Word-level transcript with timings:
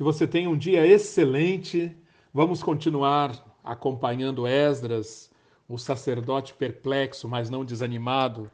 Que 0.00 0.04
você 0.04 0.26
tenha 0.26 0.48
um 0.48 0.56
dia 0.56 0.86
excelente. 0.86 1.94
Vamos 2.32 2.62
continuar 2.62 3.36
acompanhando 3.62 4.46
Esdras, 4.46 5.30
o 5.68 5.76
sacerdote 5.76 6.54
perplexo, 6.54 7.28
mas 7.28 7.50
não 7.50 7.66
desanimado. 7.66 8.50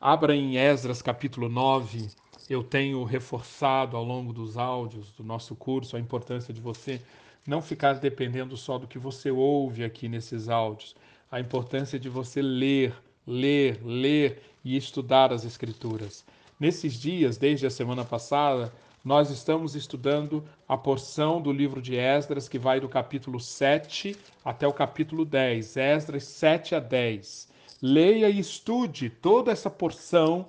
Abra 0.00 0.34
em 0.34 0.56
Esdras 0.56 1.02
capítulo 1.02 1.46
9. 1.46 2.08
Eu 2.48 2.62
tenho 2.62 3.04
reforçado 3.04 3.98
ao 3.98 4.02
longo 4.02 4.32
dos 4.32 4.56
áudios 4.56 5.12
do 5.12 5.22
nosso 5.22 5.54
curso 5.54 5.94
a 5.94 6.00
importância 6.00 6.54
de 6.54 6.60
você 6.62 7.02
não 7.46 7.60
ficar 7.60 7.92
dependendo 7.98 8.56
só 8.56 8.78
do 8.78 8.86
que 8.86 8.98
você 8.98 9.30
ouve 9.30 9.84
aqui 9.84 10.08
nesses 10.08 10.48
áudios. 10.48 10.96
A 11.30 11.38
importância 11.38 11.98
de 11.98 12.08
você 12.08 12.40
ler, 12.40 12.94
ler, 13.26 13.78
ler 13.84 14.42
e 14.64 14.74
estudar 14.74 15.34
as 15.34 15.44
Escrituras. 15.44 16.24
Nesses 16.58 16.94
dias, 16.94 17.36
desde 17.36 17.66
a 17.66 17.70
semana 17.70 18.06
passada, 18.06 18.72
nós 19.08 19.30
estamos 19.30 19.74
estudando 19.74 20.44
a 20.68 20.76
porção 20.76 21.40
do 21.40 21.50
livro 21.50 21.80
de 21.80 21.96
Esdras 21.96 22.46
que 22.46 22.58
vai 22.58 22.78
do 22.78 22.90
capítulo 22.90 23.40
7 23.40 24.14
até 24.44 24.68
o 24.68 24.72
capítulo 24.72 25.24
10, 25.24 25.78
Esdras 25.78 26.24
7 26.24 26.74
a 26.74 26.78
10. 26.78 27.48
Leia 27.80 28.28
e 28.28 28.38
estude 28.38 29.08
toda 29.08 29.50
essa 29.50 29.70
porção 29.70 30.44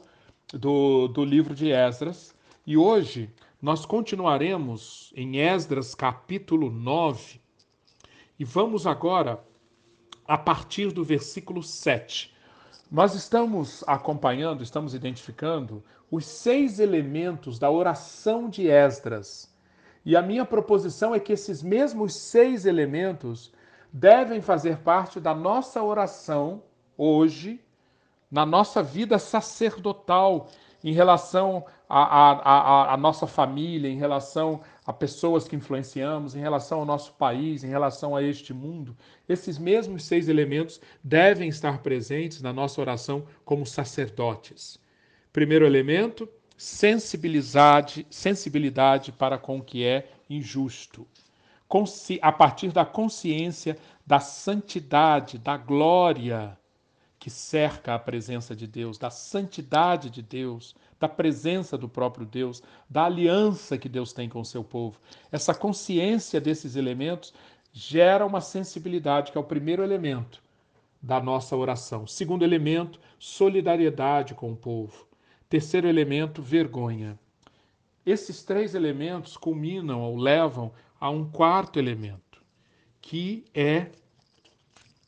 do, 0.51 1.07
do 1.07 1.23
livro 1.23 1.55
de 1.55 1.71
Esdras. 1.71 2.35
E 2.67 2.75
hoje 2.75 3.29
nós 3.61 3.85
continuaremos 3.85 5.13
em 5.15 5.37
Esdras 5.37 5.95
capítulo 5.95 6.69
9 6.69 7.39
e 8.37 8.43
vamos 8.43 8.85
agora 8.85 9.41
a 10.27 10.37
partir 10.37 10.91
do 10.91 11.01
versículo 11.01 11.63
7. 11.63 12.35
Nós 12.91 13.15
estamos 13.15 13.85
acompanhando, 13.87 14.63
estamos 14.63 14.93
identificando 14.93 15.81
os 16.11 16.25
seis 16.25 16.79
elementos 16.79 17.59
da 17.59 17.69
oração 17.69 18.49
de 18.49 18.67
Esdras. 18.67 19.53
E 20.05 20.15
a 20.15 20.21
minha 20.21 20.45
proposição 20.45 21.13
é 21.13 21.19
que 21.19 21.33
esses 21.33 21.61
mesmos 21.61 22.15
seis 22.15 22.65
elementos 22.65 23.51
devem 23.91 24.41
fazer 24.41 24.77
parte 24.77 25.19
da 25.19 25.33
nossa 25.35 25.83
oração 25.83 26.63
hoje, 26.97 27.59
na 28.31 28.45
nossa 28.45 28.81
vida 28.81 29.19
sacerdotal, 29.19 30.47
em 30.83 30.93
relação 30.93 31.65
à 31.89 32.95
nossa 32.97 33.27
família, 33.27 33.89
em 33.89 33.97
relação 33.97 34.61
a 34.85 34.93
pessoas 34.93 35.47
que 35.47 35.55
influenciamos, 35.55 36.35
em 36.35 36.39
relação 36.39 36.79
ao 36.79 36.85
nosso 36.85 37.13
país, 37.13 37.63
em 37.63 37.67
relação 37.67 38.15
a 38.15 38.23
este 38.23 38.53
mundo. 38.53 38.95
Esses 39.27 39.57
mesmos 39.57 40.05
seis 40.05 40.29
elementos 40.29 40.79
devem 41.03 41.49
estar 41.49 41.79
presentes 41.79 42.41
na 42.41 42.53
nossa 42.53 42.79
oração 42.79 43.25
como 43.43 43.65
sacerdotes. 43.65 44.79
Primeiro 45.31 45.65
elemento, 45.65 46.27
sensibilidade, 46.57 48.05
sensibilidade 48.09 49.11
para 49.11 49.37
com 49.37 49.59
o 49.59 49.63
que 49.63 49.85
é 49.85 50.11
injusto. 50.29 51.07
A 52.21 52.31
partir 52.31 52.71
da 52.71 52.83
consciência 52.83 53.77
da 54.05 54.19
santidade, 54.19 55.37
da 55.37 55.55
glória 55.55 56.57
que 57.19 57.29
cerca 57.29 57.93
a 57.93 57.99
presença 57.99 58.55
de 58.55 58.65
Deus, 58.65 58.97
da 58.97 59.11
santidade 59.11 60.09
de 60.09 60.21
Deus, 60.21 60.75
da 60.99 61.07
presença 61.07 61.77
do 61.77 61.87
próprio 61.87 62.25
Deus, 62.25 62.63
da 62.89 63.05
aliança 63.05 63.77
que 63.77 63.89
Deus 63.89 64.13
tem 64.13 64.27
com 64.27 64.39
o 64.39 64.45
seu 64.45 64.63
povo. 64.63 64.99
Essa 65.31 65.53
consciência 65.53 66.41
desses 66.41 66.75
elementos 66.75 67.33
gera 67.71 68.25
uma 68.25 68.41
sensibilidade, 68.41 69.31
que 69.31 69.37
é 69.37 69.41
o 69.41 69.43
primeiro 69.43 69.83
elemento 69.83 70.41
da 71.01 71.19
nossa 71.19 71.55
oração. 71.55 72.07
Segundo 72.07 72.43
elemento, 72.43 72.99
solidariedade 73.19 74.33
com 74.33 74.51
o 74.51 74.55
povo. 74.55 75.08
Terceiro 75.49 75.87
elemento, 75.87 76.43
vergonha. 76.43 77.19
Esses 78.05 78.43
três 78.43 78.75
elementos 78.75 79.35
culminam 79.35 79.99
ou 79.99 80.15
levam 80.15 80.71
a 80.99 81.09
um 81.09 81.27
quarto 81.27 81.79
elemento, 81.79 82.39
que 83.01 83.43
é 83.51 83.91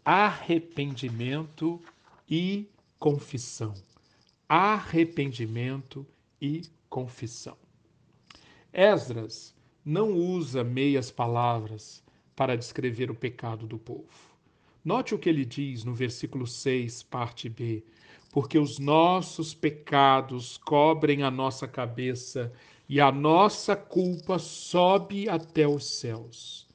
arrependimento 0.04 1.80
e 2.28 2.68
confissão. 2.98 3.76
Arrependimento 4.50 6.08
e 6.42 6.64
confissão. 6.90 7.56
Esdras 8.74 9.54
não 9.86 10.12
usa 10.12 10.64
meias 10.64 11.12
palavras 11.12 12.04
para 12.36 12.58
descrever 12.58 13.12
o 13.12 13.16
pecado 13.16 13.68
do 13.68 13.78
povo. 13.78 14.32
Note 14.84 15.14
o 15.14 15.20
que 15.20 15.30
ele 15.30 15.46
diz 15.46 15.84
no 15.84 15.94
versículo 15.94 16.48
6, 16.48 17.04
parte 17.04 17.48
B: 17.48 17.86
Porque 18.32 18.58
os 18.58 18.80
nossos 18.80 19.54
pecados 19.54 20.58
cobrem 20.58 21.24
a 21.24 21.32
nossa 21.32 21.68
cabeça 21.68 22.52
e 22.88 23.00
a 23.00 23.12
nossa 23.12 23.76
culpa 23.76 24.40
sobe 24.40 25.28
até 25.28 25.68
os 25.68 25.86
céus. 26.00 26.68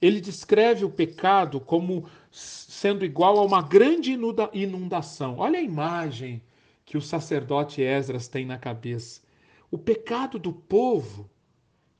Ele 0.00 0.20
descreve 0.20 0.84
o 0.84 0.90
pecado 0.90 1.60
como 1.60 2.08
sendo 2.30 3.04
igual 3.04 3.38
a 3.38 3.42
uma 3.42 3.62
grande 3.62 4.16
inundação. 4.52 5.36
Olha 5.38 5.58
a 5.58 5.62
imagem 5.62 6.42
que 6.84 6.96
o 6.96 7.02
sacerdote 7.02 7.82
Esdras 7.82 8.28
tem 8.28 8.46
na 8.46 8.58
cabeça. 8.58 9.22
O 9.70 9.78
pecado 9.78 10.38
do 10.38 10.52
povo 10.52 11.28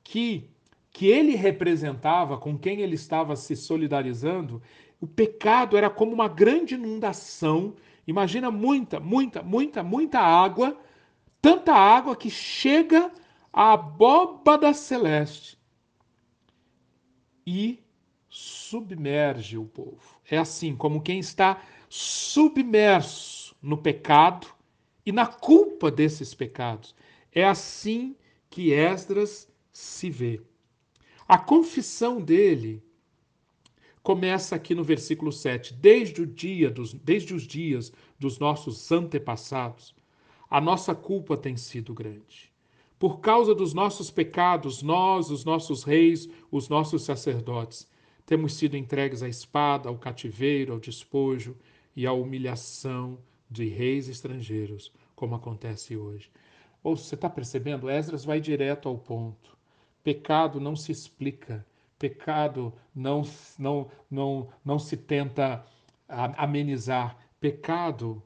que 0.03 0.49
que 0.97 1.05
ele 1.05 1.35
representava, 1.35 2.39
com 2.39 2.57
quem 2.57 2.81
ele 2.81 2.95
estava 2.95 3.35
se 3.35 3.55
solidarizando, 3.55 4.63
o 4.99 5.05
pecado 5.05 5.77
era 5.77 5.91
como 5.91 6.11
uma 6.11 6.27
grande 6.27 6.73
inundação. 6.73 7.75
Imagina 8.07 8.49
muita, 8.49 9.01
muita, 9.01 9.43
muita, 9.43 9.83
muita 9.83 10.19
água, 10.19 10.79
tanta 11.41 11.73
água 11.73 12.15
que 12.15 12.29
chega 12.29 13.11
à 13.51 13.73
abóbada 13.73 14.73
celeste. 14.73 15.59
E 17.45 17.83
submerge 18.29 19.57
o 19.57 19.65
povo. 19.65 20.21
É 20.29 20.37
assim, 20.37 20.75
como 20.75 21.01
quem 21.01 21.19
está 21.19 21.61
submerso 21.89 23.55
no 23.61 23.77
pecado 23.77 24.47
e 25.05 25.11
na 25.11 25.27
culpa 25.27 25.91
desses 25.91 26.33
pecados. 26.33 26.95
É 27.31 27.43
assim 27.43 28.15
que 28.49 28.71
Esdras 28.71 29.51
se 29.71 30.09
vê. 30.09 30.41
A 31.27 31.37
confissão 31.37 32.21
dele 32.21 32.81
começa 34.07 34.55
aqui 34.55 34.73
no 34.73 34.85
versículo 34.85 35.33
7. 35.33 35.73
Desde, 35.73 36.21
o 36.21 36.25
dia 36.25 36.71
dos, 36.71 36.93
desde 36.93 37.33
os 37.33 37.43
dias 37.43 37.91
dos 38.17 38.39
nossos 38.39 38.89
antepassados, 38.89 39.93
a 40.49 40.61
nossa 40.61 40.95
culpa 40.95 41.35
tem 41.35 41.57
sido 41.57 41.93
grande. 41.93 42.49
Por 42.97 43.19
causa 43.19 43.53
dos 43.53 43.73
nossos 43.73 44.09
pecados, 44.09 44.81
nós, 44.81 45.29
os 45.29 45.43
nossos 45.43 45.83
reis, 45.83 46.29
os 46.49 46.69
nossos 46.69 47.03
sacerdotes, 47.03 47.85
temos 48.25 48.53
sido 48.53 48.77
entregues 48.77 49.21
à 49.21 49.27
espada, 49.27 49.89
ao 49.89 49.97
cativeiro, 49.97 50.71
ao 50.71 50.79
despojo 50.79 51.57
e 51.93 52.07
à 52.07 52.13
humilhação 52.13 53.19
de 53.51 53.65
reis 53.67 54.07
estrangeiros, 54.07 54.89
como 55.17 55.35
acontece 55.35 55.97
hoje. 55.97 56.31
Ou 56.81 56.95
você 56.95 57.15
está 57.15 57.29
percebendo? 57.29 57.89
Esdras 57.89 58.23
vai 58.23 58.39
direto 58.39 58.87
ao 58.87 58.97
ponto. 58.97 59.57
Pecado 60.01 60.61
não 60.61 60.77
se 60.77 60.93
explica, 60.93 61.65
pecado 61.97 62.73
não, 62.93 63.23
não, 63.57 63.89
não, 64.09 64.49
não 64.63 64.79
se 64.79 64.97
tenta 64.97 65.65
amenizar. 66.07 67.17
Pecado 67.39 68.23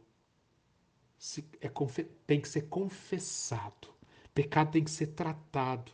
se, 1.17 1.45
é, 1.61 1.69
tem 2.25 2.41
que 2.41 2.49
ser 2.49 2.63
confessado, 2.63 3.89
pecado 4.33 4.71
tem 4.71 4.83
que 4.83 4.91
ser 4.91 5.07
tratado. 5.07 5.91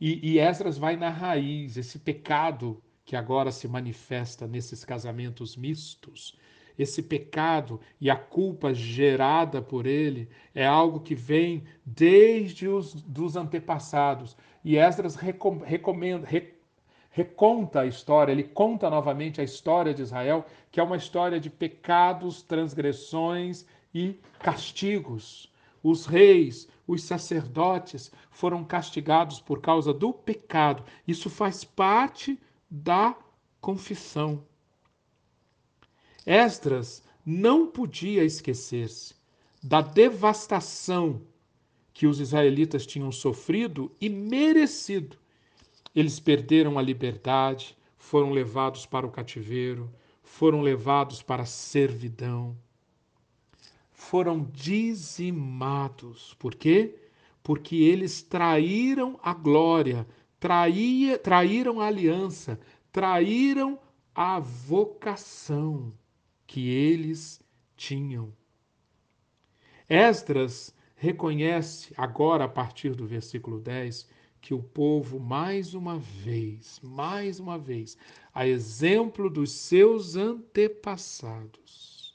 E, 0.00 0.34
e 0.34 0.38
Esdras 0.38 0.78
vai 0.78 0.96
na 0.96 1.10
raiz, 1.10 1.76
esse 1.76 1.98
pecado 1.98 2.82
que 3.04 3.16
agora 3.16 3.50
se 3.50 3.66
manifesta 3.66 4.46
nesses 4.46 4.84
casamentos 4.84 5.56
mistos. 5.56 6.36
Esse 6.78 7.02
pecado 7.02 7.80
e 8.00 8.08
a 8.08 8.14
culpa 8.14 8.72
gerada 8.72 9.60
por 9.60 9.84
ele 9.86 10.28
é 10.54 10.64
algo 10.64 11.00
que 11.00 11.14
vem 11.14 11.64
desde 11.84 12.68
os 12.68 12.94
dos 12.94 13.34
antepassados. 13.34 14.36
E 14.62 14.76
Esdras 14.76 15.16
recomenda, 15.16 16.26
re, 16.26 16.54
reconta 17.18 17.80
a 17.80 17.86
história, 17.86 18.30
ele 18.30 18.44
conta 18.44 18.88
novamente 18.88 19.40
a 19.40 19.44
história 19.44 19.92
de 19.92 20.02
Israel, 20.02 20.46
que 20.70 20.78
é 20.78 20.82
uma 20.82 20.96
história 20.96 21.40
de 21.40 21.50
pecados, 21.50 22.42
transgressões 22.42 23.66
e 23.92 24.20
castigos. 24.38 25.52
Os 25.82 26.06
reis, 26.06 26.68
os 26.86 27.02
sacerdotes 27.02 28.12
foram 28.30 28.64
castigados 28.64 29.40
por 29.40 29.60
causa 29.60 29.92
do 29.92 30.12
pecado. 30.12 30.84
Isso 31.08 31.28
faz 31.28 31.64
parte 31.64 32.38
da 32.70 33.16
confissão. 33.60 34.44
Esdras 36.24 37.02
não 37.26 37.66
podia 37.66 38.22
esquecer-se 38.22 39.16
da 39.60 39.80
devastação 39.80 41.22
que 41.92 42.06
os 42.06 42.20
israelitas 42.20 42.86
tinham 42.86 43.10
sofrido 43.10 43.90
e 44.00 44.08
merecido. 44.08 45.18
Eles 45.94 46.20
perderam 46.20 46.78
a 46.78 46.82
liberdade, 46.82 47.76
foram 47.96 48.30
levados 48.30 48.86
para 48.86 49.06
o 49.06 49.10
cativeiro, 49.10 49.90
foram 50.22 50.60
levados 50.60 51.22
para 51.22 51.42
a 51.42 51.46
servidão, 51.46 52.56
foram 53.90 54.44
dizimados. 54.52 56.34
Por 56.38 56.54
quê? 56.54 56.94
Porque 57.42 57.76
eles 57.76 58.22
traíram 58.22 59.18
a 59.22 59.32
glória 59.32 60.06
traía, 60.38 61.18
traíram 61.18 61.80
a 61.80 61.86
aliança, 61.86 62.58
traíram 62.92 63.78
a 64.14 64.38
vocação 64.38 65.92
que 66.46 66.68
eles 66.68 67.40
tinham. 67.76 68.32
Esdras 69.88 70.74
reconhece 70.96 71.92
agora, 71.96 72.44
a 72.44 72.48
partir 72.48 72.94
do 72.94 73.06
versículo 73.06 73.60
10, 73.60 74.08
que 74.48 74.54
o 74.54 74.62
povo, 74.62 75.20
mais 75.20 75.74
uma 75.74 75.98
vez, 75.98 76.80
mais 76.82 77.38
uma 77.38 77.58
vez, 77.58 77.98
a 78.32 78.48
exemplo 78.48 79.28
dos 79.28 79.52
seus 79.52 80.16
antepassados, 80.16 82.14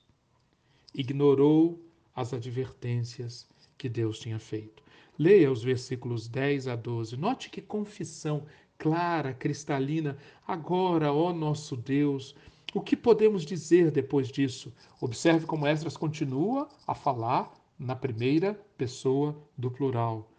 ignorou 0.96 1.80
as 2.16 2.34
advertências 2.34 3.48
que 3.78 3.88
Deus 3.88 4.18
tinha 4.18 4.40
feito. 4.40 4.82
Leia 5.16 5.52
os 5.52 5.62
versículos 5.62 6.28
10 6.28 6.70
a 6.70 6.76
12. 6.76 7.18
Note 7.18 7.52
que 7.52 7.62
confissão 7.62 8.48
clara, 8.80 9.32
cristalina. 9.32 10.18
Agora, 10.48 11.14
ó 11.14 11.32
nosso 11.32 11.78
Deus, 11.78 12.36
o 12.74 12.82
que 12.82 12.98
podemos 12.98 13.46
dizer 13.46 13.92
depois 13.92 14.28
disso? 14.28 14.74
Observe 15.00 15.46
como 15.46 15.68
Esdras 15.68 15.96
continua 15.96 16.68
a 16.88 16.96
falar 16.96 17.54
na 17.78 17.96
primeira 17.96 18.60
pessoa 18.76 19.40
do 19.56 19.70
plural. 19.70 20.33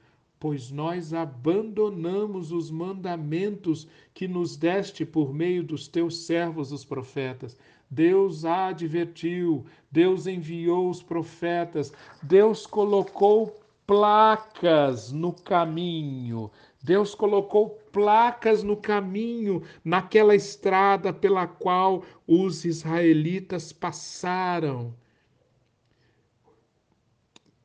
Pois 0.45 0.71
nós 0.71 1.15
abandonamos 1.15 2.53
os 2.53 2.71
mandamentos 2.71 3.89
que 4.13 4.29
nos 4.29 4.59
deste 4.59 5.03
por 5.03 5.33
meio 5.33 5.65
dos 5.65 5.89
teus 5.89 6.27
servos, 6.27 6.71
os 6.71 6.85
profetas. 6.85 7.57
Deus 7.89 8.45
advertiu, 8.45 9.65
Deus 9.91 10.27
enviou 10.27 10.91
os 10.91 11.03
profetas, 11.03 11.95
Deus 12.23 12.67
colocou 12.67 13.59
placas 13.87 15.11
no 15.11 15.33
caminho. 15.33 16.51
Deus 16.83 17.15
colocou 17.15 17.71
placas 17.91 18.63
no 18.63 18.77
caminho, 18.77 19.63
naquela 19.83 20.35
estrada 20.35 21.11
pela 21.11 21.47
qual 21.47 22.05
os 22.27 22.67
israelitas 22.67 23.73
passaram. 23.73 24.95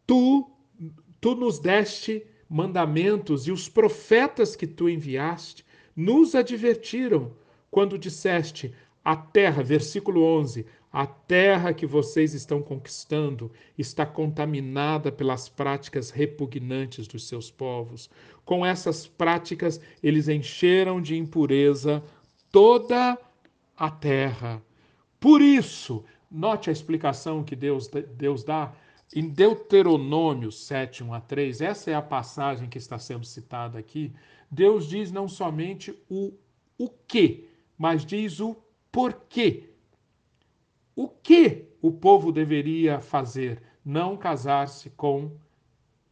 Tu, 0.07 0.49
tu 1.19 1.35
nos 1.35 1.59
deste 1.59 2.25
mandamentos 2.49 3.47
e 3.47 3.51
os 3.51 3.69
profetas 3.69 4.55
que 4.55 4.65
tu 4.65 4.89
enviaste 4.89 5.63
nos 5.95 6.33
advertiram 6.33 7.31
quando 7.69 7.97
disseste: 7.97 8.73
a 9.03 9.15
terra, 9.15 9.61
versículo 9.61 10.23
11, 10.23 10.65
a 10.91 11.05
terra 11.05 11.73
que 11.73 11.85
vocês 11.85 12.33
estão 12.33 12.61
conquistando 12.61 13.51
está 13.77 14.05
contaminada 14.05 15.11
pelas 15.11 15.47
práticas 15.47 16.09
repugnantes 16.09 17.07
dos 17.07 17.27
seus 17.27 17.51
povos. 17.51 18.09
Com 18.43 18.65
essas 18.65 19.05
práticas, 19.05 19.79
eles 20.01 20.27
encheram 20.27 20.99
de 20.99 21.15
impureza 21.15 22.03
toda 22.51 23.17
a 23.77 23.91
terra. 23.91 24.61
Por 25.19 25.41
isso, 25.41 26.03
note 26.31 26.69
a 26.69 26.73
explicação 26.73 27.43
que 27.43 27.55
Deus, 27.55 27.87
Deus 28.17 28.43
dá 28.43 28.73
em 29.15 29.27
Deuteronômio 29.27 30.51
7, 30.51 31.03
1 31.03 31.13
a 31.13 31.21
3, 31.21 31.61
essa 31.61 31.91
é 31.91 31.95
a 31.95 32.01
passagem 32.01 32.69
que 32.69 32.77
está 32.77 32.99
sendo 32.99 33.25
citada 33.25 33.79
aqui. 33.79 34.13
Deus 34.49 34.87
diz 34.87 35.11
não 35.11 35.27
somente 35.27 35.97
o, 36.09 36.33
o 36.77 36.89
que, 36.89 37.47
mas 37.77 38.05
diz 38.05 38.39
o 38.39 38.55
porquê 38.91 39.69
o 40.99 41.07
que 41.07 41.65
o 41.81 41.93
povo 41.93 42.29
deveria 42.29 42.99
fazer? 42.99 43.63
Não 43.85 44.17
casar-se 44.17 44.89
com 44.89 45.31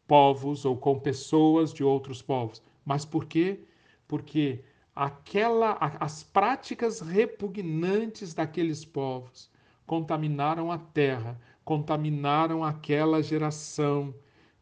povos 0.07 0.63
ou 0.63 0.77
com 0.77 0.97
pessoas 0.97 1.73
de 1.73 1.83
outros 1.83 2.21
povos. 2.21 2.61
Mas 2.85 3.03
por 3.03 3.25
quê? 3.25 3.65
Porque 4.07 4.63
aquela, 4.95 5.77
as 5.99 6.23
práticas 6.23 7.01
repugnantes 7.01 8.33
daqueles 8.33 8.85
povos 8.85 9.51
contaminaram 9.85 10.71
a 10.71 10.77
terra, 10.77 11.37
contaminaram 11.67 12.63
aquela 12.63 13.21
geração. 13.21 14.15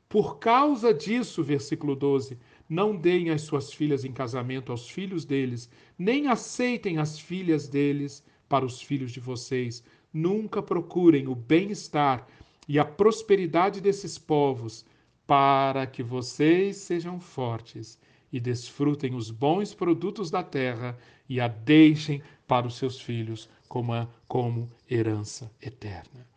Por 0.10 0.40
causa 0.40 0.92
disso, 0.92 1.44
versículo 1.44 1.96
12, 1.96 2.36
não 2.68 2.96
deem 2.96 3.30
as 3.30 3.44
suas 3.44 3.72
filhas 3.72 4.04
em 4.04 4.12
casamento 4.12 4.72
aos 4.72 4.90
filhos 4.90 5.24
deles, 5.24 5.70
nem 6.00 6.26
aceitem 6.26 6.98
as 6.98 7.20
filhas 7.20 7.68
deles 7.68 8.24
para 8.50 8.66
os 8.66 8.82
filhos 8.82 9.12
de 9.12 9.20
vocês, 9.20 9.84
nunca 10.12 10.64
procurem 10.64 11.28
o 11.28 11.36
bem-estar 11.36 12.28
e 12.68 12.80
a 12.80 12.84
prosperidade 12.84 13.80
desses 13.80 14.18
povos, 14.18 14.84
para 15.28 15.86
que 15.86 16.02
vocês 16.02 16.78
sejam 16.78 17.20
fortes 17.20 18.00
e 18.34 18.40
desfrutem 18.40 19.14
os 19.14 19.30
bons 19.30 19.76
produtos 19.76 20.32
da 20.32 20.42
terra 20.42 20.98
e 21.30 21.40
a 21.40 21.48
deixem 21.48 22.24
para 22.48 22.66
os 22.66 22.78
seus 22.78 23.00
filhos 23.00 23.48
como, 23.70 23.94
como 24.28 24.72
herança 24.90 25.52
eterna. 25.62 26.35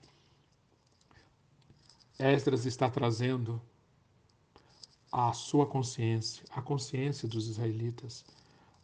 Esdras 2.19 2.67
está 2.67 2.91
trazendo 2.91 3.63
à 5.11 5.33
sua 5.33 5.67
consciência, 5.67 6.45
à 6.51 6.61
consciência 6.61 7.29
dos 7.29 7.49
israelitas, 7.49 8.25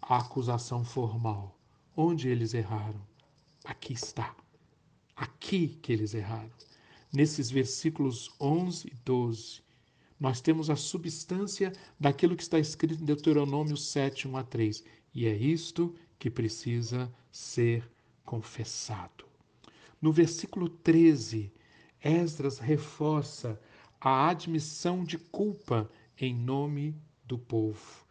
a 0.01 0.19
acusação 0.19 0.85
formal. 0.85 1.59
Onde 1.97 2.29
eles 2.29 2.55
erraram? 2.55 3.01
Aqui 3.65 3.93
está 3.93 4.35
aqui 5.17 5.79
que 5.83 5.93
eles 5.93 6.15
erraram. 6.15 6.51
Nesses 7.13 7.51
versículos 7.51 8.35
11 8.41 8.89
e 8.89 8.95
12, 9.05 9.63
nós 10.19 10.41
temos 10.41 10.71
a 10.71 10.77
substância 10.77 11.73
daquilo 11.99 12.37
que 12.37 12.43
está 12.43 12.59
escrito 12.59 13.03
em 13.03 13.05
Deuteronômio 13.05 13.77
7, 13.77 14.27
1 14.27 14.37
a 14.37 14.43
3. 14.43 14.85
E 15.15 15.27
é 15.27 15.35
isto 15.35 15.95
que 16.19 16.31
precisa 16.31 17.13
ser 17.31 17.89
confessado. 18.25 19.25
No 20.01 20.13
versículo 20.13 20.69
13, 20.69 21.53
Esdras 22.05 22.59
reforça 22.59 23.59
a 23.99 24.29
admissão 24.29 25.03
de 25.03 25.17
culpa 25.17 25.91
em 26.19 26.35
nome 26.35 26.95
do 27.25 27.39
povo. 27.39 28.05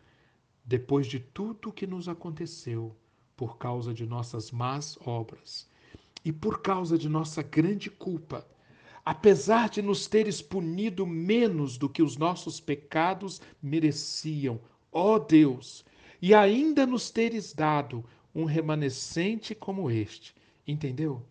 Depois 0.66 1.06
de 1.06 1.20
tudo 1.20 1.70
o 1.70 1.72
que 1.72 1.86
nos 1.86 2.10
aconteceu 2.10 2.96
por 3.38 3.60
causa 3.60 3.94
de 3.94 4.08
nossas 4.08 4.50
más 4.50 4.98
obras, 5.06 5.70
e 6.26 6.32
por 6.32 6.62
causa 6.62 6.98
de 6.98 7.08
nossa 7.08 7.44
grande 7.44 7.92
culpa, 7.92 8.48
apesar 9.06 9.70
de 9.70 9.82
nos 9.82 10.08
teres 10.08 10.42
punido 10.42 11.06
menos 11.06 11.78
do 11.78 11.88
que 11.88 12.02
os 12.02 12.18
nossos 12.18 12.60
pecados 12.60 13.42
mereciam, 13.62 14.60
ó 14.92 15.20
Deus, 15.20 15.86
e 16.20 16.34
ainda 16.34 16.88
nos 16.88 17.12
teres 17.12 17.54
dado 17.54 18.04
um 18.34 18.46
remanescente 18.46 19.54
como 19.54 19.92
este. 19.92 20.34
Entendeu? 20.66 21.22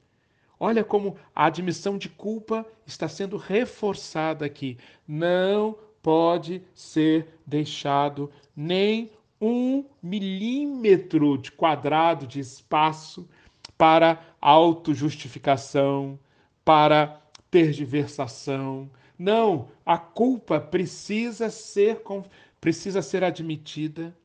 Olha 0.64 0.84
como 0.84 1.16
a 1.34 1.46
admissão 1.46 1.98
de 1.98 2.08
culpa 2.08 2.64
está 2.86 3.08
sendo 3.08 3.36
reforçada 3.36 4.46
aqui. 4.46 4.78
Não 5.08 5.76
pode 6.00 6.62
ser 6.72 7.26
deixado 7.44 8.30
nem 8.54 9.10
um 9.40 9.84
milímetro 10.00 11.36
de 11.36 11.50
quadrado 11.50 12.28
de 12.28 12.38
espaço 12.38 13.28
para 13.76 14.22
autojustificação, 14.40 16.16
para 16.64 17.20
tergiversação. 17.50 18.88
Não, 19.18 19.66
a 19.84 19.98
culpa 19.98 20.60
precisa 20.60 21.50
ser 21.50 22.04
precisa 22.60 23.02
ser 23.02 23.24
admitida, 23.24 24.16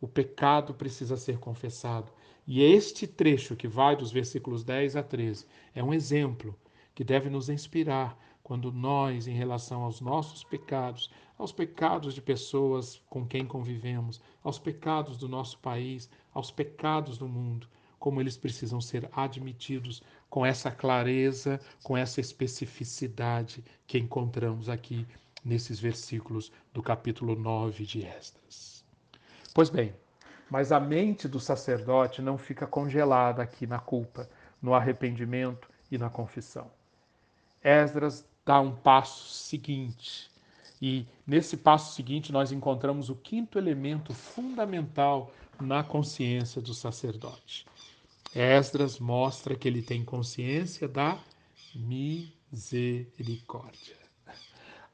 o 0.00 0.08
pecado 0.08 0.74
precisa 0.74 1.16
ser 1.16 1.38
confessado. 1.38 2.10
E 2.46 2.62
este 2.62 3.06
trecho 3.06 3.56
que 3.56 3.66
vai 3.66 3.96
dos 3.96 4.12
versículos 4.12 4.62
10 4.62 4.96
a 4.96 5.02
13 5.02 5.46
é 5.74 5.82
um 5.82 5.94
exemplo 5.94 6.54
que 6.94 7.02
deve 7.02 7.30
nos 7.30 7.48
inspirar 7.48 8.18
quando 8.42 8.70
nós, 8.70 9.26
em 9.26 9.32
relação 9.32 9.82
aos 9.82 10.02
nossos 10.02 10.44
pecados, 10.44 11.10
aos 11.38 11.50
pecados 11.50 12.14
de 12.14 12.20
pessoas 12.20 13.00
com 13.08 13.26
quem 13.26 13.46
convivemos, 13.46 14.20
aos 14.42 14.58
pecados 14.58 15.16
do 15.16 15.26
nosso 15.26 15.58
país, 15.58 16.10
aos 16.34 16.50
pecados 16.50 17.16
do 17.16 17.26
mundo, 17.26 17.66
como 17.98 18.20
eles 18.20 18.36
precisam 18.36 18.78
ser 18.78 19.08
admitidos 19.12 20.02
com 20.28 20.44
essa 20.44 20.70
clareza, 20.70 21.58
com 21.82 21.96
essa 21.96 22.20
especificidade 22.20 23.64
que 23.86 23.98
encontramos 23.98 24.68
aqui 24.68 25.06
nesses 25.42 25.80
versículos 25.80 26.52
do 26.74 26.82
capítulo 26.82 27.34
9 27.34 27.86
de 27.86 28.04
Esdras. 28.04 28.84
Pois 29.54 29.70
bem, 29.70 29.94
mas 30.54 30.70
a 30.70 30.78
mente 30.78 31.26
do 31.26 31.40
sacerdote 31.40 32.22
não 32.22 32.38
fica 32.38 32.64
congelada 32.64 33.42
aqui 33.42 33.66
na 33.66 33.80
culpa, 33.80 34.30
no 34.62 34.72
arrependimento 34.72 35.68
e 35.90 35.98
na 35.98 36.08
confissão. 36.08 36.70
Esdras 37.60 38.24
dá 38.46 38.60
um 38.60 38.70
passo 38.70 39.30
seguinte. 39.30 40.30
E 40.80 41.08
nesse 41.26 41.56
passo 41.56 41.96
seguinte 41.96 42.30
nós 42.30 42.52
encontramos 42.52 43.10
o 43.10 43.16
quinto 43.16 43.58
elemento 43.58 44.14
fundamental 44.14 45.32
na 45.60 45.82
consciência 45.82 46.62
do 46.62 46.72
sacerdote. 46.72 47.66
Esdras 48.32 49.00
mostra 49.00 49.56
que 49.56 49.66
ele 49.66 49.82
tem 49.82 50.04
consciência 50.04 50.86
da 50.86 51.18
misericórdia. 51.74 53.96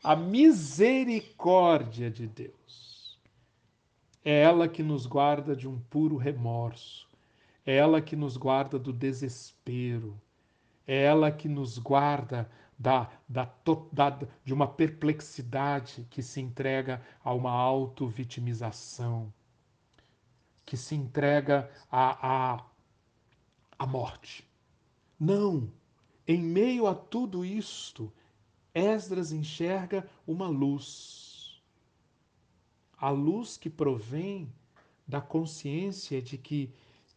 A 0.03 0.17
misericórdia 0.17 2.11
de 2.11 2.27
Deus. 2.27 2.90
É 4.25 4.43
ela 4.43 4.69
que 4.69 4.83
nos 4.83 5.07
guarda 5.07 5.57
de 5.57 5.69
um 5.69 5.79
puro 5.79 6.17
remorso. 6.17 7.09
É 7.65 7.77
ela 7.77 8.01
que 8.03 8.17
nos 8.17 8.37
guarda 8.37 8.79
do 8.79 8.93
desespero. 8.93 10.21
É 10.87 11.05
ela 11.05 11.31
que 11.31 11.49
nos 11.49 11.79
guarda 11.79 12.51
da, 12.79 13.11
da, 13.29 13.53
da, 13.93 14.19
de 14.43 14.55
uma 14.55 14.67
perplexidade 14.67 16.07
que 16.11 16.23
se 16.23 16.41
entrega 16.41 17.03
a 17.23 17.35
uma 17.35 17.51
auto-vitimização, 17.51 19.33
que 20.65 20.79
se 20.79 20.95
entrega 20.95 21.71
à, 21.91 22.55
à, 22.55 22.65
à 23.79 23.87
morte. 23.87 24.49
Não! 25.19 25.71
Em 26.27 26.41
meio 26.41 26.87
a 26.87 26.95
tudo 26.95 27.45
isto, 27.45 28.11
Esdras 28.75 29.31
enxerga 29.31 30.09
uma 30.27 30.49
luz. 30.49 31.30
A 33.01 33.09
luz 33.09 33.57
que 33.57 33.71
provém 33.71 34.53
da 35.09 35.21
consciência 35.21 36.21
de 36.21 36.37
que 36.37 36.71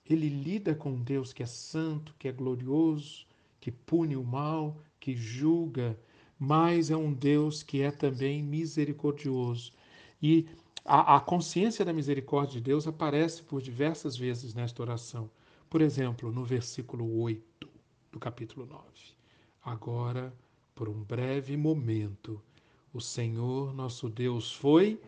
ele 0.09 0.29
lida 0.29 0.73
com 0.73 0.95
Deus 0.95 1.33
que 1.33 1.43
é 1.43 1.45
santo, 1.45 2.15
que 2.17 2.27
é 2.27 2.31
glorioso, 2.31 3.25
que 3.59 3.71
pune 3.71 4.15
o 4.15 4.23
mal, 4.23 4.77
que 4.99 5.15
julga, 5.15 5.97
mas 6.39 6.89
é 6.89 6.95
um 6.95 7.13
Deus 7.13 7.63
que 7.63 7.81
é 7.81 7.91
também 7.91 8.41
misericordioso. 8.41 9.73
E 10.21 10.47
a, 10.85 11.17
a, 11.17 11.19
consciência 11.19 11.85
da 11.85 11.93
misericórdia 11.93 12.59
de 12.59 12.61
Deus 12.61 12.87
aparece 12.87 13.43
por 13.43 13.61
diversas 13.61 14.17
vezes 14.17 14.53
nesta 14.53 14.81
oração. 14.81 15.29
Por 15.69 15.81
exemplo, 15.81 16.31
no 16.31 16.43
versículo 16.45 17.21
8 17.21 17.69
do 18.11 18.19
capítulo 18.19 18.65
9. 18.65 18.83
Agora, 19.63 20.33
por 20.75 20.89
um 20.89 21.03
breve 21.03 21.55
momento, 21.55 22.41
o 22.93 22.99
Senhor 22.99 23.73
nosso 23.73 24.09
Deus 24.09 24.53
foi 24.53 24.99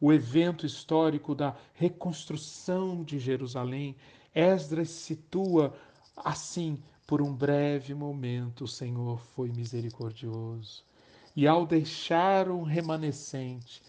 o 0.00 0.12
evento 0.12 0.64
histórico 0.64 1.34
da 1.34 1.56
reconstrução 1.74 3.02
de 3.02 3.18
Jerusalém. 3.18 3.96
Esdras 4.34 4.90
situa 4.90 5.74
assim 6.16 6.78
por 7.06 7.20
um 7.20 7.34
breve 7.34 7.94
momento, 7.94 8.64
o 8.64 8.68
Senhor 8.68 9.20
foi 9.34 9.50
misericordioso. 9.50 10.84
E 11.34 11.46
ao 11.46 11.66
deixar 11.66 12.48
um 12.48 12.62
remanescente, 12.62 13.82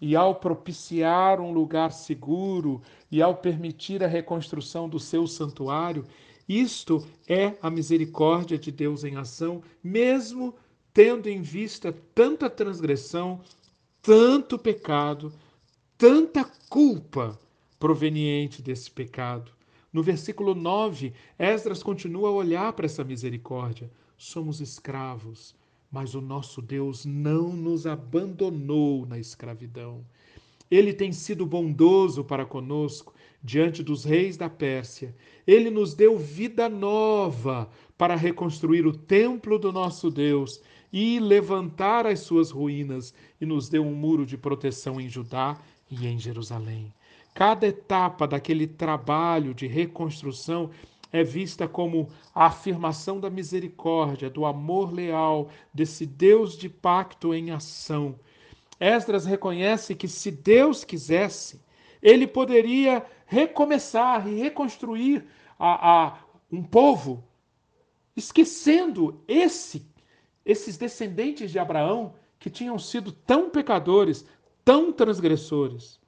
e 0.00 0.16
ao 0.16 0.34
propiciar 0.34 1.40
um 1.40 1.52
lugar 1.52 1.92
seguro, 1.92 2.80
e 3.10 3.20
ao 3.20 3.36
permitir 3.36 4.02
a 4.02 4.06
reconstrução 4.06 4.88
do 4.88 4.98
seu 4.98 5.26
santuário, 5.26 6.06
isto 6.48 7.06
é 7.28 7.54
a 7.62 7.70
misericórdia 7.70 8.58
de 8.58 8.72
Deus 8.72 9.04
em 9.04 9.16
ação, 9.16 9.62
mesmo 9.84 10.54
tendo 10.92 11.28
em 11.28 11.40
vista 11.40 11.92
tanta 12.14 12.50
transgressão, 12.50 13.40
tanto 14.02 14.58
pecado, 14.58 15.32
tanta 15.96 16.44
culpa 16.68 17.38
proveniente 17.78 18.62
desse 18.62 18.90
pecado. 18.90 19.52
No 19.92 20.02
versículo 20.02 20.54
9, 20.54 21.12
Esdras 21.38 21.82
continua 21.82 22.28
a 22.28 22.32
olhar 22.32 22.72
para 22.72 22.86
essa 22.86 23.02
misericórdia. 23.02 23.90
Somos 24.16 24.60
escravos, 24.60 25.54
mas 25.90 26.14
o 26.14 26.20
nosso 26.20 26.62
Deus 26.62 27.04
não 27.04 27.52
nos 27.52 27.86
abandonou 27.86 29.04
na 29.06 29.18
escravidão. 29.18 30.04
Ele 30.70 30.92
tem 30.92 31.12
sido 31.12 31.44
bondoso 31.44 32.22
para 32.22 32.46
conosco 32.46 33.12
diante 33.42 33.82
dos 33.82 34.04
reis 34.04 34.36
da 34.36 34.48
Pérsia. 34.48 35.14
Ele 35.44 35.70
nos 35.70 35.94
deu 35.94 36.16
vida 36.16 36.68
nova 36.68 37.68
para 37.98 38.14
reconstruir 38.14 38.86
o 38.86 38.96
templo 38.96 39.58
do 39.58 39.72
nosso 39.72 40.10
Deus 40.10 40.60
e 40.92 41.18
levantar 41.18 42.06
as 42.06 42.20
suas 42.20 42.50
ruínas, 42.50 43.14
e 43.40 43.46
nos 43.46 43.68
deu 43.68 43.84
um 43.84 43.94
muro 43.94 44.26
de 44.26 44.36
proteção 44.36 45.00
em 45.00 45.08
Judá 45.08 45.56
e 45.90 46.06
em 46.06 46.18
Jerusalém. 46.18 46.92
Cada 47.34 47.66
etapa 47.66 48.26
daquele 48.26 48.66
trabalho 48.66 49.54
de 49.54 49.66
reconstrução 49.66 50.70
é 51.12 51.24
vista 51.24 51.66
como 51.66 52.08
a 52.34 52.46
afirmação 52.46 53.18
da 53.18 53.28
misericórdia, 53.28 54.30
do 54.30 54.46
amor 54.46 54.92
leal, 54.92 55.48
desse 55.72 56.06
Deus 56.06 56.56
de 56.56 56.68
pacto 56.68 57.34
em 57.34 57.50
ação. 57.50 58.18
Esdras 58.78 59.26
reconhece 59.26 59.94
que 59.94 60.08
se 60.08 60.30
Deus 60.30 60.84
quisesse, 60.84 61.60
ele 62.00 62.26
poderia 62.26 63.04
recomeçar 63.26 64.26
e 64.26 64.40
reconstruir 64.40 65.24
a, 65.58 66.06
a 66.06 66.18
um 66.50 66.62
povo, 66.62 67.22
esquecendo 68.16 69.22
esse, 69.28 69.86
esses 70.50 70.76
descendentes 70.76 71.52
de 71.52 71.58
Abraão 71.60 72.14
que 72.38 72.50
tinham 72.50 72.78
sido 72.78 73.12
tão 73.12 73.50
pecadores, 73.50 74.26
tão 74.64 74.92
transgressores. 74.92 76.00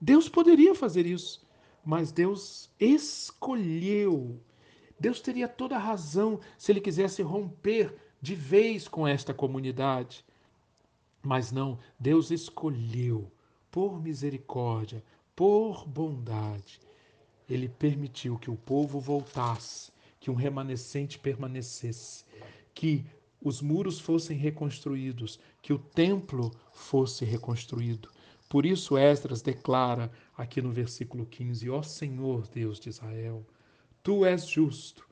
Deus 0.00 0.26
poderia 0.26 0.74
fazer 0.74 1.04
isso, 1.04 1.46
mas 1.84 2.10
Deus 2.10 2.70
escolheu. 2.80 4.40
Deus 4.98 5.20
teria 5.20 5.46
toda 5.46 5.76
a 5.76 5.78
razão 5.78 6.40
se 6.56 6.72
ele 6.72 6.80
quisesse 6.80 7.20
romper 7.20 7.94
de 8.22 8.34
vez 8.34 8.88
com 8.88 9.06
esta 9.06 9.34
comunidade. 9.34 10.24
Mas 11.22 11.52
não, 11.52 11.78
Deus 11.98 12.30
escolheu, 12.30 13.30
por 13.70 14.00
misericórdia, 14.02 15.04
por 15.36 15.86
bondade. 15.86 16.80
Ele 17.48 17.68
permitiu 17.68 18.38
que 18.38 18.50
o 18.50 18.56
povo 18.56 18.98
voltasse, 18.98 19.92
que 20.18 20.30
um 20.30 20.34
remanescente 20.34 21.18
permanecesse, 21.18 22.24
que 22.74 23.04
os 23.44 23.60
muros 23.60 24.00
fossem 24.00 24.38
reconstruídos, 24.38 25.38
que 25.60 25.72
o 25.72 25.78
templo 25.78 26.50
fosse 26.72 27.26
reconstruído. 27.26 28.08
Por 28.48 28.64
isso, 28.64 28.96
Esdras 28.96 29.42
declara 29.42 30.10
aqui 30.36 30.62
no 30.62 30.72
versículo 30.72 31.26
15: 31.26 31.68
Ó 31.68 31.82
Senhor 31.82 32.48
Deus 32.48 32.80
de 32.80 32.88
Israel, 32.88 33.46
tu 34.02 34.24
és 34.24 34.46
justo 34.46 35.06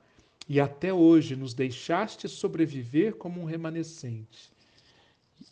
e 0.49 0.59
até 0.59 0.93
hoje 0.93 1.37
nos 1.37 1.53
deixaste 1.53 2.29
sobreviver 2.29 3.17
como 3.17 3.41
um 3.41 3.45
remanescente. 3.45 4.51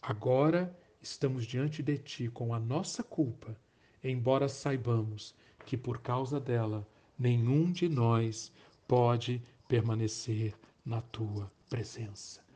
Agora 0.00 0.74
estamos 1.02 1.44
diante 1.44 1.82
de 1.82 1.98
ti 1.98 2.28
com 2.28 2.54
a 2.54 2.58
nossa 2.58 3.02
culpa, 3.02 3.56
embora 4.02 4.48
saibamos 4.48 5.34
que 5.66 5.76
por 5.76 6.00
causa 6.00 6.40
dela 6.40 6.86
nenhum 7.18 7.70
de 7.70 7.88
nós 7.88 8.50
pode 8.88 9.42
permanecer 9.68 10.54
na 10.84 11.02
tua 11.02 11.50
presença. 11.68 12.49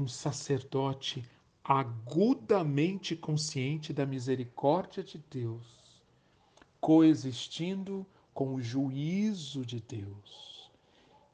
Um 0.00 0.08
sacerdote 0.08 1.22
agudamente 1.62 3.14
consciente 3.14 3.92
da 3.92 4.06
misericórdia 4.06 5.04
de 5.04 5.22
Deus, 5.30 5.62
coexistindo 6.80 8.06
com 8.32 8.54
o 8.54 8.62
juízo 8.62 9.62
de 9.62 9.78
Deus. 9.78 10.70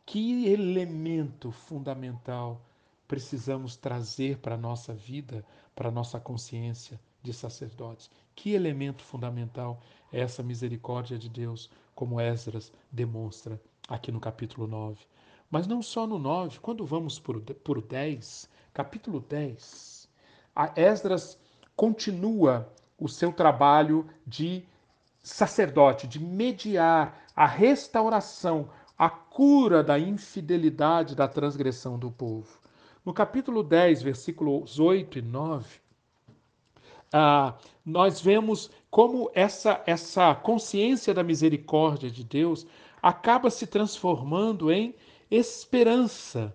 Que 0.04 0.48
elemento 0.48 1.52
fundamental 1.52 2.60
precisamos 3.06 3.76
trazer 3.76 4.38
para 4.38 4.56
a 4.56 4.58
nossa 4.58 4.92
vida, 4.92 5.46
para 5.72 5.88
a 5.88 5.92
nossa 5.92 6.18
consciência 6.18 7.00
de 7.22 7.32
sacerdotes? 7.32 8.10
Que 8.34 8.50
elemento 8.50 9.04
fundamental 9.04 9.80
é 10.12 10.18
essa 10.22 10.42
misericórdia 10.42 11.16
de 11.16 11.28
Deus, 11.28 11.70
como 11.94 12.20
Esdras 12.20 12.72
demonstra 12.90 13.62
aqui 13.88 14.10
no 14.10 14.18
capítulo 14.18 14.66
9? 14.66 15.06
Mas 15.48 15.68
não 15.68 15.80
só 15.80 16.04
no 16.04 16.18
9, 16.18 16.58
quando 16.58 16.84
vamos 16.84 17.20
para 17.20 17.38
o 17.38 17.80
10, 17.80 18.55
capítulo 18.76 19.20
10, 19.20 20.06
a 20.54 20.70
Esdras 20.78 21.38
continua 21.74 22.70
o 23.00 23.08
seu 23.08 23.32
trabalho 23.32 24.06
de 24.26 24.64
sacerdote, 25.22 26.06
de 26.06 26.22
mediar 26.22 27.22
a 27.34 27.46
restauração, 27.46 28.68
a 28.98 29.08
cura 29.08 29.82
da 29.82 29.98
infidelidade, 29.98 31.16
da 31.16 31.26
transgressão 31.26 31.98
do 31.98 32.10
povo. 32.10 32.60
No 33.02 33.14
capítulo 33.14 33.62
10, 33.62 34.02
versículos 34.02 34.78
8 34.78 35.20
e 35.20 35.22
9, 35.22 35.80
ah, 37.14 37.54
nós 37.82 38.20
vemos 38.20 38.70
como 38.90 39.30
essa, 39.34 39.82
essa 39.86 40.34
consciência 40.34 41.14
da 41.14 41.22
misericórdia 41.22 42.10
de 42.10 42.22
Deus 42.22 42.66
acaba 43.02 43.48
se 43.48 43.66
transformando 43.66 44.70
em 44.70 44.94
esperança 45.30 46.54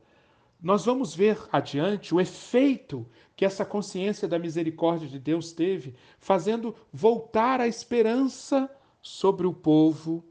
nós 0.62 0.86
vamos 0.86 1.16
ver 1.16 1.42
adiante 1.52 2.14
o 2.14 2.22
efeito 2.22 3.10
que 3.36 3.44
essa 3.44 3.66
consciência 3.66 4.28
da 4.28 4.38
misericórdia 4.38 5.08
de 5.08 5.18
Deus 5.18 5.52
teve, 5.52 5.96
fazendo 6.20 6.76
voltar 6.94 7.60
a 7.60 7.68
esperança 7.68 8.70
sobre 9.02 9.48
o 9.48 9.54
povo 9.54 10.24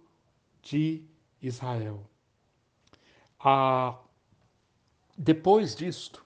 de 0.63 1.05
Israel. 1.43 2.07
Ah, 3.41 3.99
depois 5.19 5.75
disto, 5.75 6.25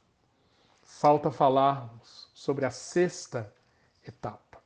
falta 0.83 1.31
falarmos 1.31 2.29
sobre 2.35 2.67
a 2.67 2.71
sexta 2.71 3.51
etapa, 4.07 4.63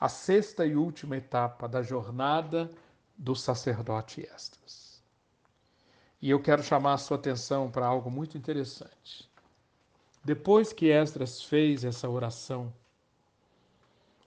a 0.00 0.08
sexta 0.08 0.64
e 0.64 0.74
última 0.74 1.16
etapa 1.18 1.68
da 1.68 1.82
jornada 1.82 2.70
do 3.16 3.34
sacerdote 3.34 4.22
Esdras. 4.22 4.87
E 6.20 6.30
eu 6.30 6.40
quero 6.40 6.64
chamar 6.64 6.94
a 6.94 6.98
sua 6.98 7.16
atenção 7.16 7.70
para 7.70 7.86
algo 7.86 8.10
muito 8.10 8.36
interessante. 8.36 9.28
Depois 10.24 10.72
que 10.72 10.90
Esdras 10.90 11.42
fez 11.42 11.84
essa 11.84 12.08
oração, 12.08 12.72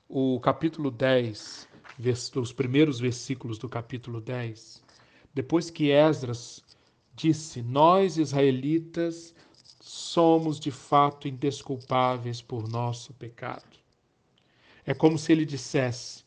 o 0.08 0.40
capítulo 0.40 0.90
10, 0.90 1.68
os 2.36 2.54
primeiros 2.54 3.00
versículos 3.00 3.58
do 3.58 3.68
capítulo 3.68 4.22
10, 4.22 4.82
depois 5.34 5.70
que 5.70 5.92
Esdras 5.92 6.64
disse: 7.14 7.62
Nós, 7.62 8.18
israelitas, 8.18 9.36
somos 9.82 10.60
de 10.60 10.72
fato 10.72 11.28
indesculpáveis 11.28 12.42
por 12.42 12.70
nosso 12.70 13.14
pecado. 13.14 13.78
É 14.86 14.94
como 14.94 15.18
se 15.18 15.34
ele 15.34 15.46
dissesse: 15.46 16.24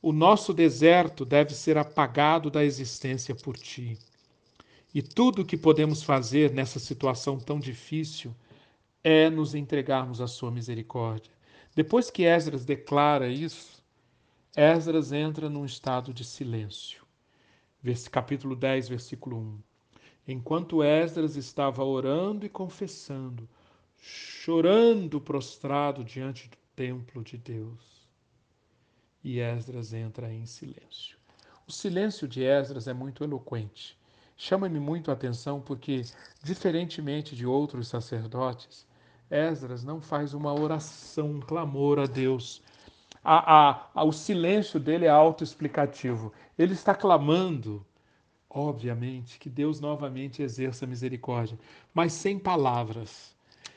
O 0.00 0.12
nosso 0.12 0.54
deserto 0.54 1.24
deve 1.24 1.54
ser 1.54 1.76
apagado 1.76 2.50
da 2.50 2.64
existência 2.64 3.34
por 3.34 3.56
ti. 3.56 3.98
E 4.94 5.02
tudo 5.02 5.42
o 5.42 5.44
que 5.44 5.56
podemos 5.56 6.02
fazer 6.02 6.52
nessa 6.52 6.78
situação 6.78 7.38
tão 7.38 7.60
difícil 7.60 8.34
é 9.04 9.28
nos 9.28 9.54
entregarmos 9.54 10.20
à 10.20 10.26
sua 10.26 10.50
misericórdia. 10.50 11.32
Depois 11.74 12.10
que 12.10 12.24
Esdras 12.24 12.64
declara 12.64 13.28
isso, 13.28 13.84
Esdras 14.56 15.12
entra 15.12 15.48
num 15.50 15.64
estado 15.64 16.12
de 16.12 16.24
silêncio. 16.24 17.06
Capítulo 18.10 18.56
10, 18.56 18.88
versículo 18.88 19.36
1. 19.36 19.58
Enquanto 20.28 20.82
Esdras 20.82 21.36
estava 21.36 21.84
orando 21.84 22.44
e 22.44 22.48
confessando, 22.48 23.48
chorando 23.96 25.20
prostrado 25.20 26.02
diante 26.02 26.48
do 26.48 26.56
templo 26.74 27.22
de 27.22 27.36
Deus. 27.36 28.08
E 29.22 29.38
Esdras 29.40 29.92
entra 29.92 30.32
em 30.32 30.46
silêncio. 30.46 31.18
O 31.66 31.72
silêncio 31.72 32.26
de 32.26 32.42
Esdras 32.42 32.88
é 32.88 32.94
muito 32.94 33.22
eloquente. 33.22 33.97
Chama-me 34.38 34.80
muito 34.80 35.10
a 35.10 35.14
atenção 35.14 35.60
porque, 35.60 36.02
diferentemente 36.42 37.36
de 37.36 37.44
outros 37.44 37.88
sacerdotes, 37.88 38.86
Esdras 39.30 39.84
não 39.84 40.00
faz 40.00 40.32
uma 40.32 40.54
oração, 40.54 41.32
um 41.32 41.40
clamor 41.40 41.98
a 41.98 42.06
Deus. 42.06 42.62
A, 43.22 43.70
a, 43.70 43.90
a, 43.94 44.04
o 44.04 44.12
silêncio 44.12 44.80
dele 44.80 45.04
é 45.04 45.10
autoexplicativo. 45.10 46.32
Ele 46.56 46.72
está 46.72 46.94
clamando 46.94 47.84
Obviamente 48.50 49.38
que 49.38 49.50
Deus 49.50 49.78
novamente 49.78 50.42
exerça 50.42 50.86
misericórdia, 50.86 51.58
mas 51.92 52.14
sem 52.14 52.38
palavras. 52.38 53.36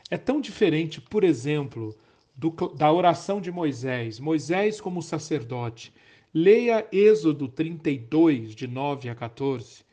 É 0.09 0.17
tão 0.17 0.39
diferente, 0.39 1.01
por 1.01 1.25
exemplo, 1.25 1.93
do, 2.33 2.49
da 2.75 2.91
oração 2.91 3.41
de 3.41 3.51
Moisés. 3.51 4.17
Moisés, 4.17 4.79
como 4.79 5.01
sacerdote, 5.01 5.93
leia 6.33 6.87
Êxodo 6.89 7.49
32, 7.49 8.55
de 8.55 8.65
9 8.65 9.09
a 9.09 9.15
14, 9.15 9.83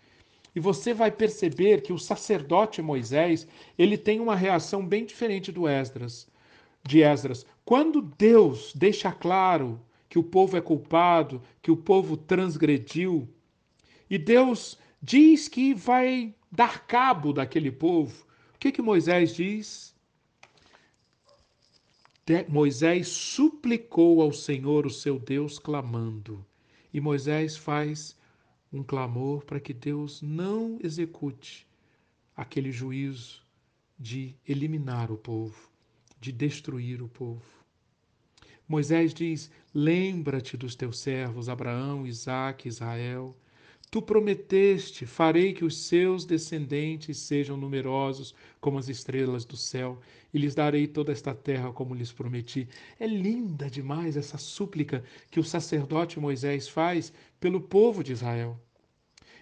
e 0.54 0.60
você 0.60 0.92
vai 0.94 1.10
perceber 1.10 1.82
que 1.82 1.92
o 1.92 1.98
sacerdote 1.98 2.82
Moisés 2.82 3.46
ele 3.78 3.96
tem 3.96 4.20
uma 4.20 4.34
reação 4.34 4.84
bem 4.84 5.04
diferente 5.04 5.52
do 5.52 5.68
Esdras, 5.68 6.28
de 6.82 7.02
Esdras. 7.02 7.46
Quando 7.64 8.00
Deus 8.00 8.72
deixa 8.74 9.12
claro 9.12 9.80
que 10.08 10.18
o 10.18 10.22
povo 10.22 10.56
é 10.56 10.60
culpado, 10.60 11.42
que 11.60 11.70
o 11.70 11.76
povo 11.76 12.16
transgrediu, 12.16 13.28
e 14.08 14.16
Deus 14.16 14.78
diz 15.02 15.48
que 15.48 15.74
vai 15.74 16.34
dar 16.50 16.86
cabo 16.86 17.32
daquele 17.32 17.70
povo. 17.70 18.26
O 18.54 18.58
que, 18.58 18.72
que 18.72 18.82
Moisés 18.82 19.34
diz? 19.34 19.94
De 22.26 22.44
Moisés 22.48 23.08
suplicou 23.08 24.20
ao 24.20 24.32
Senhor, 24.32 24.86
o 24.86 24.90
seu 24.90 25.18
Deus, 25.18 25.58
clamando. 25.58 26.44
E 26.92 27.00
Moisés 27.00 27.56
faz 27.56 28.17
um 28.72 28.82
clamor 28.82 29.44
para 29.44 29.60
que 29.60 29.72
Deus 29.72 30.20
não 30.22 30.78
execute 30.82 31.66
aquele 32.36 32.70
juízo 32.70 33.42
de 33.98 34.34
eliminar 34.46 35.10
o 35.10 35.16
povo, 35.16 35.70
de 36.20 36.30
destruir 36.30 37.02
o 37.02 37.08
povo. 37.08 37.42
Moisés 38.68 39.14
diz: 39.14 39.50
Lembra-te 39.74 40.56
dos 40.56 40.74
teus 40.74 40.98
servos 40.98 41.48
Abraão, 41.48 42.06
Isaque, 42.06 42.68
Israel 42.68 43.36
Tu 43.90 44.02
prometeste: 44.02 45.06
farei 45.06 45.54
que 45.54 45.64
os 45.64 45.78
seus 45.86 46.26
descendentes 46.26 47.18
sejam 47.18 47.56
numerosos 47.56 48.34
como 48.60 48.78
as 48.78 48.88
estrelas 48.88 49.46
do 49.46 49.56
céu, 49.56 49.98
e 50.32 50.38
lhes 50.38 50.54
darei 50.54 50.86
toda 50.86 51.10
esta 51.10 51.34
terra 51.34 51.72
como 51.72 51.94
lhes 51.94 52.12
prometi. 52.12 52.68
É 53.00 53.06
linda 53.06 53.70
demais 53.70 54.16
essa 54.16 54.36
súplica 54.36 55.02
que 55.30 55.40
o 55.40 55.44
sacerdote 55.44 56.20
Moisés 56.20 56.68
faz 56.68 57.12
pelo 57.40 57.62
povo 57.62 58.04
de 58.04 58.12
Israel. 58.12 58.60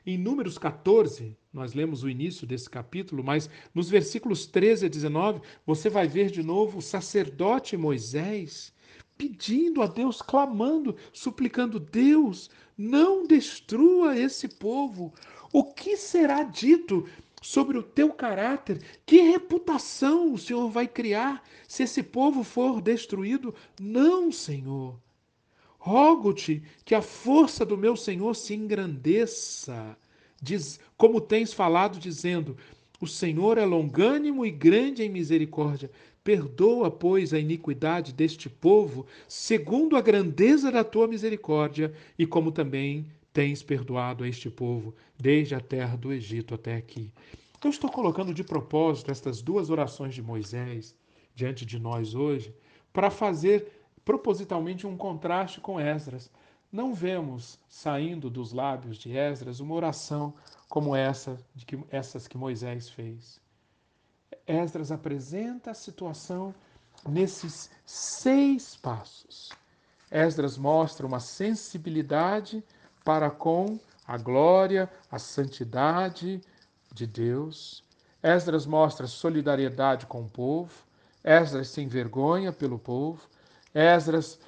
Em 0.06 0.16
Números 0.16 0.56
14, 0.56 1.36
nós 1.52 1.74
lemos 1.74 2.04
o 2.04 2.08
início 2.08 2.46
desse 2.46 2.70
capítulo, 2.70 3.24
mas 3.24 3.50
nos 3.74 3.90
versículos 3.90 4.46
13 4.46 4.86
a 4.86 4.88
19, 4.88 5.40
você 5.66 5.90
vai 5.90 6.06
ver 6.06 6.30
de 6.30 6.44
novo 6.44 6.78
o 6.78 6.82
sacerdote 6.82 7.76
Moisés 7.76 8.72
pedindo 9.16 9.82
a 9.82 9.86
Deus, 9.86 10.20
clamando, 10.20 10.96
suplicando: 11.12 11.80
Deus, 11.80 12.50
não 12.76 13.26
destrua 13.26 14.18
esse 14.18 14.48
povo. 14.48 15.12
O 15.52 15.64
que 15.64 15.96
será 15.96 16.42
dito 16.42 17.08
sobre 17.40 17.78
o 17.78 17.82
teu 17.82 18.12
caráter? 18.12 18.82
Que 19.04 19.20
reputação 19.20 20.32
o 20.32 20.38
Senhor 20.38 20.68
vai 20.68 20.86
criar 20.86 21.42
se 21.66 21.84
esse 21.84 22.02
povo 22.02 22.42
for 22.42 22.80
destruído? 22.80 23.54
Não, 23.80 24.30
Senhor. 24.30 24.98
Rogo-te 25.78 26.62
que 26.84 26.96
a 26.96 27.02
força 27.02 27.64
do 27.64 27.78
meu 27.78 27.96
Senhor 27.96 28.34
se 28.34 28.52
engrandeça, 28.54 29.96
diz, 30.42 30.80
como 30.96 31.20
tens 31.20 31.52
falado, 31.52 31.98
dizendo: 31.98 32.56
O 33.00 33.06
Senhor 33.06 33.56
é 33.56 33.64
longânimo 33.64 34.44
e 34.44 34.50
grande 34.50 35.04
em 35.04 35.08
misericórdia, 35.08 35.88
Perdoa, 36.26 36.90
pois, 36.90 37.32
a 37.32 37.38
iniquidade 37.38 38.12
deste 38.12 38.50
povo, 38.50 39.06
segundo 39.28 39.96
a 39.96 40.00
grandeza 40.00 40.72
da 40.72 40.82
tua 40.82 41.06
misericórdia, 41.06 41.94
e 42.18 42.26
como 42.26 42.50
também 42.50 43.06
tens 43.32 43.62
perdoado 43.62 44.24
a 44.24 44.28
este 44.28 44.50
povo, 44.50 44.92
desde 45.16 45.54
a 45.54 45.60
terra 45.60 45.96
do 45.96 46.12
Egito 46.12 46.52
até 46.52 46.74
aqui. 46.74 47.12
Eu 47.62 47.70
estou 47.70 47.88
colocando 47.88 48.34
de 48.34 48.42
propósito 48.42 49.12
estas 49.12 49.40
duas 49.40 49.70
orações 49.70 50.16
de 50.16 50.20
Moisés 50.20 50.96
diante 51.32 51.64
de 51.64 51.78
nós 51.78 52.16
hoje, 52.16 52.52
para 52.92 53.08
fazer 53.08 53.84
propositalmente 54.04 54.84
um 54.84 54.96
contraste 54.96 55.60
com 55.60 55.78
Esdras. 55.78 56.28
Não 56.72 56.92
vemos 56.92 57.56
saindo 57.68 58.28
dos 58.28 58.52
lábios 58.52 58.98
de 58.98 59.16
Esdras 59.16 59.60
uma 59.60 59.76
oração 59.76 60.34
como 60.68 60.96
essa 60.96 61.38
de 61.54 61.64
que, 61.64 61.78
essas 61.88 62.26
que 62.26 62.36
Moisés 62.36 62.90
fez. 62.90 63.45
Esdras 64.46 64.92
apresenta 64.92 65.72
a 65.72 65.74
situação 65.74 66.54
nesses 67.08 67.70
seis 67.84 68.76
passos. 68.76 69.50
Esdras 70.10 70.56
mostra 70.56 71.06
uma 71.06 71.20
sensibilidade 71.20 72.64
para 73.04 73.30
com 73.30 73.78
a 74.06 74.16
glória, 74.16 74.90
a 75.10 75.18
santidade 75.18 76.40
de 76.92 77.06
Deus. 77.06 77.82
Esdras 78.22 78.66
mostra 78.66 79.06
solidariedade 79.06 80.06
com 80.06 80.22
o 80.22 80.30
povo. 80.30 80.72
Esdras 81.24 81.68
se 81.68 81.80
envergonha 81.80 82.52
pelo 82.52 82.78
povo. 82.78 83.28
Esdras 83.74 84.38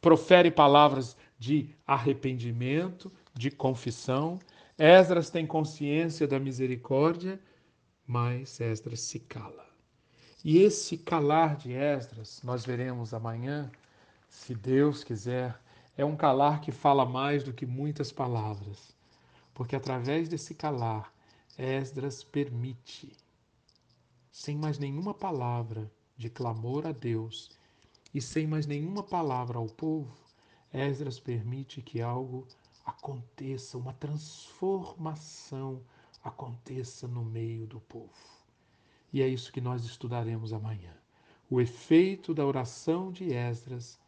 profere 0.00 0.50
palavras 0.50 1.16
de 1.38 1.70
arrependimento, 1.86 3.12
de 3.32 3.50
confissão. 3.50 4.38
Esdras 4.76 5.30
tem 5.30 5.46
consciência 5.46 6.26
da 6.26 6.38
misericórdia 6.38 7.40
mas 8.10 8.60
Esdras 8.60 9.02
se 9.02 9.20
cala. 9.20 9.64
E 10.44 10.58
esse 10.58 10.98
calar 10.98 11.54
de 11.54 11.72
Esdras, 11.72 12.42
nós 12.42 12.66
veremos 12.66 13.14
amanhã, 13.14 13.70
se 14.28 14.52
Deus 14.52 15.04
quiser, 15.04 15.56
é 15.96 16.04
um 16.04 16.16
calar 16.16 16.60
que 16.60 16.72
fala 16.72 17.06
mais 17.06 17.44
do 17.44 17.52
que 17.52 17.64
muitas 17.64 18.10
palavras, 18.10 18.96
porque 19.54 19.76
através 19.76 20.28
desse 20.28 20.56
calar, 20.56 21.14
Esdras 21.56 22.24
permite, 22.24 23.16
sem 24.32 24.56
mais 24.56 24.76
nenhuma 24.76 25.14
palavra 25.14 25.88
de 26.16 26.28
clamor 26.28 26.88
a 26.88 26.92
Deus 26.92 27.56
e 28.12 28.20
sem 28.20 28.44
mais 28.44 28.66
nenhuma 28.66 29.04
palavra 29.04 29.56
ao 29.56 29.66
povo, 29.66 30.18
Esdras 30.72 31.20
permite 31.20 31.80
que 31.80 32.02
algo 32.02 32.44
aconteça, 32.84 33.78
uma 33.78 33.92
transformação 33.92 35.80
aconteça 36.22 37.08
no 37.08 37.24
meio 37.24 37.66
do 37.66 37.80
povo. 37.80 38.40
E 39.12 39.22
é 39.22 39.28
isso 39.28 39.52
que 39.52 39.60
nós 39.60 39.84
estudaremos 39.84 40.52
amanhã. 40.52 40.92
O 41.48 41.60
efeito 41.60 42.32
da 42.32 42.46
oração 42.46 43.10
de 43.10 43.32
Esdras 43.32 43.98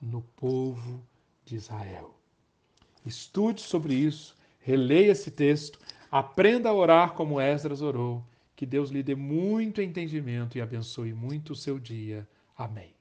no 0.00 0.22
povo 0.36 1.04
de 1.44 1.56
Israel. 1.56 2.14
Estude 3.06 3.60
sobre 3.60 3.94
isso, 3.94 4.36
releia 4.58 5.12
esse 5.12 5.30
texto, 5.30 5.78
aprenda 6.10 6.68
a 6.68 6.74
orar 6.74 7.14
como 7.14 7.40
Esdras 7.40 7.82
orou. 7.82 8.24
Que 8.56 8.66
Deus 8.66 8.90
lhe 8.90 9.04
dê 9.04 9.14
muito 9.14 9.80
entendimento 9.80 10.58
e 10.58 10.60
abençoe 10.60 11.14
muito 11.14 11.52
o 11.52 11.56
seu 11.56 11.78
dia. 11.78 12.28
Amém. 12.56 12.92